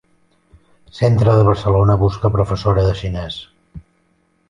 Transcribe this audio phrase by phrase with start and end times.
[0.99, 3.41] Centre de Barcelona busca professora de xinès.